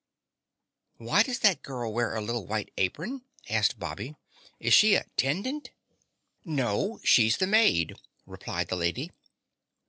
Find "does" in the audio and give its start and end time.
1.21-1.37